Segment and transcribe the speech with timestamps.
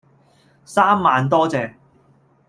[0.65, 1.75] 三萬多謝